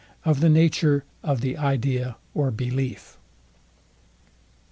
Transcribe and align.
OF 0.25 0.39
THE 0.39 0.49
NATURE 0.49 1.03
OF 1.21 1.41
THE 1.41 1.55
IDEA 1.59 2.17
OR 2.33 2.49
BELIEF. 2.49 3.19